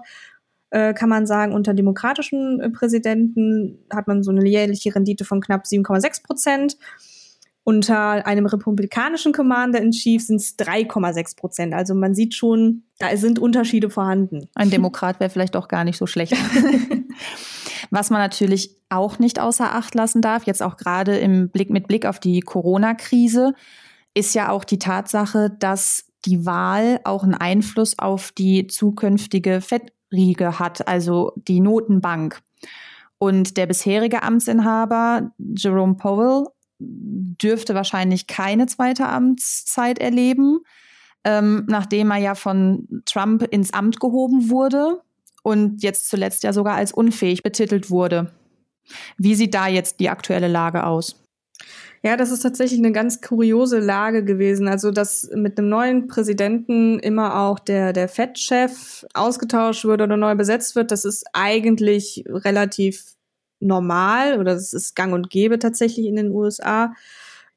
äh, 0.70 0.94
kann 0.94 1.11
man 1.11 1.26
sagen, 1.26 1.52
unter 1.52 1.75
demokratischen 1.75 2.61
äh, 2.61 2.70
Präsidenten 2.70 3.78
hat 3.92 4.08
man 4.08 4.23
so 4.23 4.30
eine 4.30 4.49
jährliche 4.49 4.94
Rendite 4.94 5.26
von 5.26 5.42
knapp 5.42 5.64
7,6 5.66 6.23
Prozent. 6.23 6.78
Unter 7.62 8.26
einem 8.26 8.47
republikanischen 8.47 9.35
Commander 9.35 9.82
in 9.82 9.90
Chief 9.90 10.25
sind 10.25 10.37
es 10.37 10.58
3,6 10.58 11.37
Prozent. 11.37 11.75
Also 11.75 11.94
man 11.94 12.14
sieht 12.14 12.37
schon, 12.37 12.85
da 12.99 13.14
sind 13.18 13.38
Unterschiede 13.38 13.90
vorhanden. 13.90 14.49
Ein 14.54 14.70
Demokrat 14.70 15.20
wäre 15.20 15.28
vielleicht 15.28 15.56
auch 15.56 15.68
gar 15.68 15.85
nicht 15.85 15.99
so 15.99 16.06
schlecht. 16.06 16.35
Was 17.90 18.11
man 18.11 18.21
natürlich 18.21 18.76
auch 18.88 19.18
nicht 19.18 19.40
außer 19.40 19.75
Acht 19.75 19.95
lassen 19.95 20.23
darf, 20.23 20.45
jetzt 20.45 20.62
auch 20.62 20.76
gerade 20.76 21.18
im 21.18 21.50
Blick 21.50 21.71
mit 21.71 21.88
Blick 21.88 22.07
auf 22.07 22.21
die 22.21 22.40
Corona-Krise, 22.40 23.54
ist 24.14 24.35
ja 24.35 24.50
auch 24.50 24.64
die 24.64 24.78
Tatsache, 24.78 25.50
dass 25.59 26.07
die 26.25 26.45
Wahl 26.45 27.00
auch 27.04 27.23
einen 27.23 27.35
Einfluss 27.35 27.99
auf 27.99 28.33
die 28.33 28.66
zukünftige 28.66 29.61
Fettriege 29.61 30.59
hat, 30.59 30.88
also 30.88 31.33
die 31.37 31.61
Notenbank. 31.61 32.40
Und 33.18 33.57
der 33.57 33.66
bisherige 33.66 34.23
Amtsinhaber, 34.23 35.33
Jerome 35.38 35.95
Powell, 35.95 36.47
dürfte 36.80 37.75
wahrscheinlich 37.75 38.26
keine 38.26 38.66
zweite 38.66 39.09
Amtszeit 39.09 39.99
erleben, 39.99 40.61
ähm, 41.25 41.64
nachdem 41.68 42.11
er 42.12 42.18
ja 42.18 42.35
von 42.35 43.02
Trump 43.04 43.42
ins 43.42 43.73
Amt 43.73 43.99
gehoben 43.99 44.50
wurde 44.50 45.00
und 45.49 45.83
jetzt 45.83 46.09
zuletzt 46.09 46.43
ja 46.45 46.52
sogar 46.52 46.76
als 46.76 46.93
unfähig 46.93 47.43
betitelt 47.43 47.90
wurde. 47.90 48.31
Wie 49.17 49.35
sieht 49.35 49.55
da 49.55 49.67
jetzt 49.67 50.00
die 50.00 50.09
aktuelle 50.09 50.49
Lage 50.49 50.85
aus? 50.85 51.17
Ja, 52.02 52.17
das 52.17 52.31
ist 52.31 52.40
tatsächlich 52.40 52.78
eine 52.78 52.93
ganz 52.93 53.21
kuriose 53.21 53.81
Lage 53.81 54.25
gewesen. 54.25 54.69
Also, 54.69 54.93
dass 54.93 55.28
mit 55.35 55.59
einem 55.59 55.69
neuen 55.69 56.07
Präsidenten 56.07 57.00
immer 57.00 57.40
auch 57.40 57.59
der, 57.59 57.93
der 57.93 58.09
FED-Chef 58.09 59.05
ausgetauscht 59.14 59.85
wird 59.85 60.00
oder 60.00 60.17
neu 60.17 60.37
besetzt 60.37 60.76
wird, 60.76 60.93
das 60.93 61.05
ist 61.05 61.25
eigentlich 61.33 62.25
relativ 62.28 63.14
normal 63.61 64.38
oder 64.38 64.55
das 64.55 64.73
ist 64.73 64.95
gang 64.95 65.12
und 65.12 65.31
gäbe 65.31 65.59
tatsächlich 65.59 66.07
in 66.07 66.14
den 66.14 66.31
USA. 66.31 66.95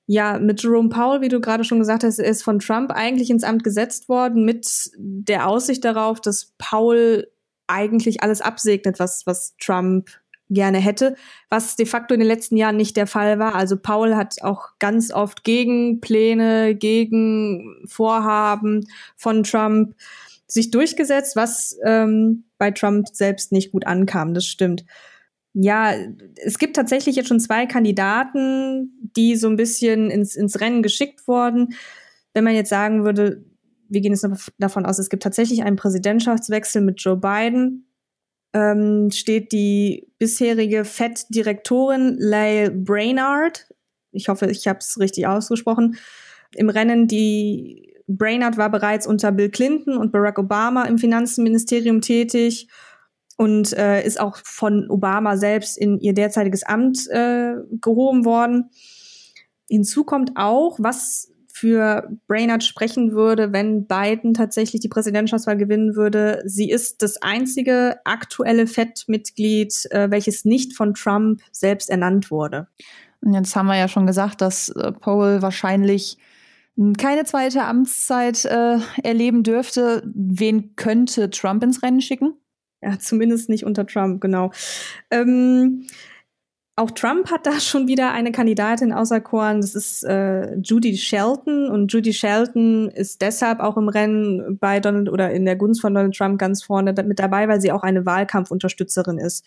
Ja, 0.07 0.39
mit 0.39 0.63
Jerome 0.63 0.89
Powell, 0.89 1.21
wie 1.21 1.29
du 1.29 1.39
gerade 1.39 1.63
schon 1.63 1.79
gesagt 1.79 2.03
hast, 2.03 2.19
ist 2.19 2.41
von 2.43 2.57
Trump 2.57 2.91
eigentlich 2.91 3.29
ins 3.29 3.43
Amt 3.43 3.63
gesetzt 3.63 4.09
worden 4.09 4.43
mit 4.43 4.89
der 4.97 5.47
Aussicht 5.47 5.85
darauf, 5.85 6.19
dass 6.19 6.53
Powell 6.57 7.27
eigentlich 7.71 8.21
alles 8.23 8.41
absegnet, 8.41 8.99
was, 8.99 9.25
was 9.25 9.55
Trump 9.59 10.09
gerne 10.51 10.79
hätte, 10.79 11.15
was 11.49 11.75
de 11.75 11.85
facto 11.85 12.13
in 12.13 12.19
den 12.19 12.27
letzten 12.27 12.57
Jahren 12.57 12.77
nicht 12.77 12.97
der 12.97 13.07
Fall 13.07 13.39
war. 13.39 13.55
Also 13.55 13.77
Paul 13.77 14.15
hat 14.15 14.35
auch 14.41 14.69
ganz 14.79 15.11
oft 15.11 15.43
gegen 15.43 16.01
Pläne, 16.01 16.75
gegen 16.75 17.83
Vorhaben 17.87 18.85
von 19.15 19.43
Trump 19.43 19.95
sich 20.47 20.69
durchgesetzt, 20.69 21.35
was 21.37 21.77
ähm, 21.85 22.43
bei 22.57 22.71
Trump 22.71 23.07
selbst 23.13 23.53
nicht 23.53 23.71
gut 23.71 23.87
ankam. 23.87 24.33
Das 24.33 24.45
stimmt. 24.45 24.83
Ja, 25.53 25.93
es 26.35 26.59
gibt 26.59 26.75
tatsächlich 26.75 27.15
jetzt 27.15 27.27
schon 27.27 27.39
zwei 27.39 27.65
Kandidaten, 27.65 29.09
die 29.15 29.35
so 29.35 29.47
ein 29.47 29.57
bisschen 29.57 30.09
ins, 30.09 30.35
ins 30.35 30.59
Rennen 30.59 30.83
geschickt 30.83 31.27
wurden. 31.27 31.73
Wenn 32.33 32.43
man 32.43 32.55
jetzt 32.55 32.69
sagen 32.69 33.03
würde, 33.03 33.43
wir 33.91 34.01
gehen 34.01 34.13
jetzt 34.13 34.27
davon 34.57 34.85
aus, 34.85 34.99
es 34.99 35.09
gibt 35.09 35.23
tatsächlich 35.23 35.63
einen 35.63 35.75
Präsidentschaftswechsel 35.75 36.81
mit 36.81 37.01
Joe 37.01 37.17
Biden. 37.17 37.87
Ähm, 38.53 39.11
steht 39.11 39.51
die 39.51 40.11
bisherige 40.17 40.83
FED-Direktorin 40.83 42.17
Lael 42.19 42.71
Brainard, 42.71 43.67
ich 44.11 44.27
hoffe, 44.27 44.47
ich 44.51 44.67
habe 44.67 44.79
es 44.79 44.99
richtig 44.99 45.27
ausgesprochen, 45.27 45.97
im 46.55 46.69
Rennen. 46.69 47.07
Die 47.07 47.93
Brainard 48.07 48.57
war 48.57 48.69
bereits 48.69 49.07
unter 49.07 49.31
Bill 49.31 49.49
Clinton 49.49 49.97
und 49.97 50.11
Barack 50.11 50.37
Obama 50.37 50.83
im 50.83 50.97
Finanzministerium 50.97 52.01
tätig 52.01 52.67
und 53.37 53.73
äh, 53.73 54.05
ist 54.05 54.19
auch 54.19 54.37
von 54.43 54.89
Obama 54.89 55.37
selbst 55.37 55.77
in 55.77 55.99
ihr 55.99 56.13
derzeitiges 56.13 56.63
Amt 56.63 57.07
äh, 57.09 57.55
gehoben 57.79 58.25
worden. 58.25 58.69
Hinzu 59.69 60.03
kommt 60.03 60.33
auch, 60.35 60.77
was 60.79 61.30
für 61.61 62.09
Brainerd 62.25 62.63
sprechen 62.63 63.11
würde, 63.11 63.53
wenn 63.53 63.85
Biden 63.85 64.33
tatsächlich 64.33 64.81
die 64.81 64.89
Präsidentschaftswahl 64.89 65.57
gewinnen 65.57 65.95
würde. 65.95 66.41
Sie 66.43 66.71
ist 66.71 67.03
das 67.03 67.21
einzige 67.21 67.99
aktuelle 68.03 68.65
FED-Mitglied, 68.65 69.87
äh, 69.91 70.09
welches 70.09 70.43
nicht 70.43 70.75
von 70.75 70.95
Trump 70.95 71.39
selbst 71.51 71.91
ernannt 71.91 72.31
wurde. 72.31 72.67
Und 73.21 73.35
jetzt 73.35 73.55
haben 73.55 73.67
wir 73.67 73.77
ja 73.77 73.87
schon 73.87 74.07
gesagt, 74.07 74.41
dass 74.41 74.69
äh, 74.69 74.91
Powell 74.91 75.43
wahrscheinlich 75.43 76.17
keine 76.97 77.25
zweite 77.25 77.61
Amtszeit 77.61 78.43
äh, 78.45 78.79
erleben 79.03 79.43
dürfte. 79.43 80.01
Wen 80.15 80.75
könnte 80.75 81.29
Trump 81.29 81.63
ins 81.63 81.83
Rennen 81.83 82.01
schicken? 82.01 82.33
Ja, 82.81 82.97
zumindest 82.97 83.49
nicht 83.49 83.65
unter 83.65 83.85
Trump, 83.85 84.19
genau. 84.19 84.51
Ähm, 85.11 85.85
auch 86.81 86.91
Trump 86.91 87.31
hat 87.31 87.45
da 87.45 87.59
schon 87.59 87.87
wieder 87.87 88.11
eine 88.11 88.31
Kandidatin 88.31 88.91
auserkoren. 88.91 89.61
Das 89.61 89.75
ist 89.75 90.03
äh, 90.03 90.55
Judy 90.55 90.97
Shelton. 90.97 91.69
Und 91.69 91.93
Judy 91.93 92.13
Shelton 92.13 92.89
ist 92.89 93.21
deshalb 93.21 93.59
auch 93.59 93.77
im 93.77 93.87
Rennen 93.87 94.57
bei 94.57 94.79
Donald 94.79 95.09
oder 95.09 95.31
in 95.31 95.45
der 95.45 95.55
Gunst 95.55 95.81
von 95.81 95.93
Donald 95.93 96.15
Trump 96.15 96.39
ganz 96.39 96.63
vorne 96.63 96.93
mit 97.05 97.19
dabei, 97.19 97.47
weil 97.47 97.61
sie 97.61 97.71
auch 97.71 97.83
eine 97.83 98.05
Wahlkampfunterstützerin 98.05 99.17
ist. 99.17 99.45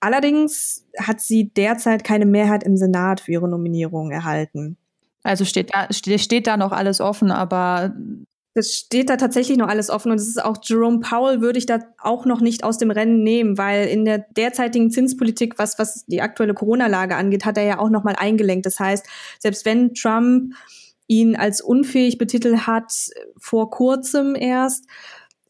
Allerdings 0.00 0.86
hat 1.00 1.20
sie 1.20 1.48
derzeit 1.48 2.04
keine 2.04 2.26
Mehrheit 2.26 2.62
im 2.62 2.76
Senat 2.76 3.20
für 3.20 3.32
ihre 3.32 3.48
Nominierung 3.48 4.12
erhalten. 4.12 4.76
Also 5.24 5.44
steht 5.44 5.74
da, 5.74 5.88
steht 5.90 6.46
da 6.46 6.56
noch 6.56 6.70
alles 6.70 7.00
offen, 7.00 7.32
aber 7.32 7.92
das 8.58 8.74
steht 8.74 9.08
da 9.08 9.16
tatsächlich 9.16 9.56
noch 9.56 9.68
alles 9.68 9.88
offen 9.88 10.10
und 10.10 10.18
es 10.18 10.26
ist 10.26 10.44
auch 10.44 10.56
Jerome 10.62 10.98
Powell 10.98 11.40
würde 11.40 11.60
ich 11.60 11.66
da 11.66 11.78
auch 12.02 12.26
noch 12.26 12.40
nicht 12.40 12.64
aus 12.64 12.76
dem 12.76 12.90
Rennen 12.90 13.22
nehmen, 13.22 13.56
weil 13.56 13.86
in 13.86 14.04
der 14.04 14.18
derzeitigen 14.18 14.90
Zinspolitik, 14.90 15.58
was 15.58 15.78
was 15.78 16.04
die 16.06 16.20
aktuelle 16.20 16.54
Corona-Lage 16.54 17.14
angeht, 17.14 17.44
hat 17.44 17.56
er 17.56 17.62
ja 17.62 17.78
auch 17.78 17.88
noch 17.88 18.02
mal 18.02 18.16
eingelenkt. 18.16 18.66
Das 18.66 18.80
heißt, 18.80 19.06
selbst 19.38 19.64
wenn 19.64 19.94
Trump 19.94 20.54
ihn 21.06 21.36
als 21.36 21.60
unfähig 21.60 22.18
betitelt 22.18 22.66
hat 22.66 22.92
vor 23.38 23.70
kurzem 23.70 24.34
erst, 24.34 24.84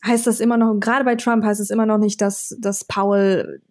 heißt 0.04 0.26
das 0.26 0.38
immer 0.38 0.58
noch 0.58 0.78
gerade 0.78 1.04
bei 1.06 1.14
Trump 1.14 1.44
heißt 1.44 1.60
es 1.60 1.70
immer 1.70 1.86
noch 1.86 1.98
nicht, 1.98 2.20
dass 2.20 2.54
dass 2.60 2.84
Powell 2.84 3.62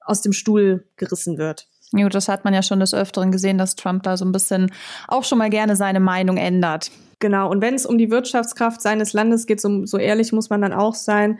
aus 0.00 0.22
dem 0.22 0.32
Stuhl 0.32 0.86
gerissen 0.96 1.36
wird. 1.36 1.68
Ja, 1.92 2.08
das 2.08 2.28
hat 2.28 2.44
man 2.44 2.54
ja 2.54 2.62
schon 2.62 2.80
des 2.80 2.94
Öfteren 2.94 3.30
gesehen, 3.32 3.58
dass 3.58 3.76
Trump 3.76 4.02
da 4.04 4.16
so 4.16 4.24
ein 4.24 4.32
bisschen 4.32 4.72
auch 5.08 5.24
schon 5.24 5.36
mal 5.36 5.50
gerne 5.50 5.76
seine 5.76 6.00
Meinung 6.00 6.38
ändert. 6.38 6.90
Genau, 7.22 7.48
und 7.48 7.60
wenn 7.62 7.74
es 7.74 7.86
um 7.86 7.98
die 7.98 8.10
Wirtschaftskraft 8.10 8.82
seines 8.82 9.12
Landes 9.12 9.46
geht, 9.46 9.60
so, 9.60 9.86
so 9.86 9.96
ehrlich 9.96 10.32
muss 10.32 10.50
man 10.50 10.60
dann 10.60 10.72
auch 10.72 10.96
sein, 10.96 11.38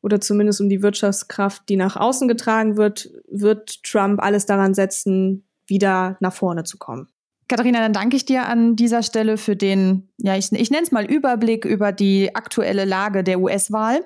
oder 0.00 0.22
zumindest 0.22 0.62
um 0.62 0.70
die 0.70 0.80
Wirtschaftskraft, 0.82 1.68
die 1.68 1.76
nach 1.76 1.96
außen 1.96 2.28
getragen 2.28 2.78
wird, 2.78 3.10
wird 3.30 3.82
Trump 3.84 4.22
alles 4.22 4.46
daran 4.46 4.72
setzen, 4.72 5.44
wieder 5.66 6.16
nach 6.20 6.32
vorne 6.32 6.64
zu 6.64 6.78
kommen. 6.78 7.08
Katharina, 7.46 7.80
dann 7.80 7.92
danke 7.92 8.16
ich 8.16 8.24
dir 8.24 8.46
an 8.48 8.74
dieser 8.74 9.02
Stelle 9.02 9.36
für 9.36 9.54
den, 9.54 10.08
ja, 10.16 10.34
ich, 10.34 10.50
ich 10.50 10.70
nenne 10.70 10.84
es 10.84 10.92
mal 10.92 11.04
Überblick 11.04 11.66
über 11.66 11.92
die 11.92 12.34
aktuelle 12.34 12.86
Lage 12.86 13.22
der 13.22 13.38
US-Wahl. 13.38 14.00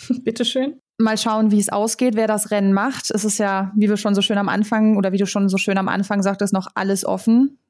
Bitteschön. 0.24 0.80
Mal 0.98 1.18
schauen, 1.18 1.52
wie 1.52 1.60
es 1.60 1.68
ausgeht, 1.68 2.16
wer 2.16 2.26
das 2.26 2.50
Rennen 2.50 2.72
macht. 2.72 3.12
Es 3.12 3.24
ist 3.24 3.38
ja, 3.38 3.70
wie 3.76 3.88
wir 3.88 3.96
schon 3.96 4.16
so 4.16 4.22
schön 4.22 4.38
am 4.38 4.48
Anfang 4.48 4.96
oder 4.96 5.12
wie 5.12 5.18
du 5.18 5.26
schon 5.26 5.48
so 5.48 5.56
schön 5.56 5.78
am 5.78 5.86
Anfang 5.86 6.20
sagtest, 6.24 6.52
noch 6.52 6.66
alles 6.74 7.04
offen. 7.04 7.60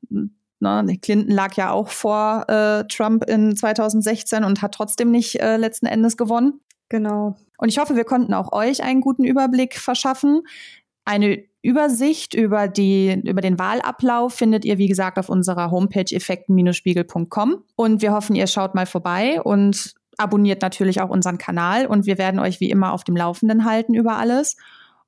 Ne, 0.61 0.99
Clinton 1.01 1.33
lag 1.33 1.55
ja 1.55 1.71
auch 1.71 1.89
vor 1.89 2.45
äh, 2.49 2.85
Trump 2.89 3.25
in 3.25 3.57
2016 3.57 4.43
und 4.43 4.61
hat 4.61 4.75
trotzdem 4.75 5.11
nicht 5.11 5.41
äh, 5.41 5.57
letzten 5.57 5.87
Endes 5.87 6.17
gewonnen. 6.17 6.61
Genau. 6.89 7.37
Und 7.59 7.69
ich 7.69 7.79
hoffe, 7.79 7.97
wir 7.97 8.05
konnten 8.05 8.35
auch 8.35 8.53
euch 8.53 8.83
einen 8.83 9.01
guten 9.01 9.25
Überblick 9.25 9.77
verschaffen. 9.77 10.43
Eine 11.05 11.45
Übersicht 11.63 12.35
über, 12.35 12.69
die, 12.69 13.21
über 13.25 13.41
den 13.41 13.59
Wahlablauf 13.59 14.35
findet 14.35 14.65
ihr, 14.65 14.79
wie 14.79 14.89
gesagt, 14.89 15.19
auf 15.19 15.29
unserer 15.29 15.71
Homepage 15.71 16.15
effekten-spiegel.com. 16.15 17.65
Und 17.77 18.03
wir 18.03 18.13
hoffen, 18.13 18.37
ihr 18.37 18.47
schaut 18.47 18.75
mal 18.75 18.87
vorbei 18.87 19.41
und 19.43 19.95
abonniert 20.17 20.63
natürlich 20.63 21.01
auch 21.01 21.11
unseren 21.11 21.39
Kanal. 21.39 21.87
Und 21.87 22.07
wir 22.07 22.19
werden 22.19 22.41
euch 22.41 22.61
wie 22.61 22.71
immer 22.71 22.93
auf 22.93 23.05
dem 23.05 23.17
Laufenden 23.17 23.65
halten 23.65 23.95
über 23.95 24.17
alles. 24.17 24.57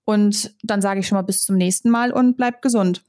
Und 0.05 0.55
dann 0.63 0.81
sage 0.81 1.01
ich 1.01 1.09
schon 1.09 1.17
mal 1.17 1.23
bis 1.23 1.45
zum 1.45 1.57
nächsten 1.57 1.91
Mal 1.91 2.13
und 2.13 2.37
bleibt 2.37 2.63
gesund. 2.63 3.03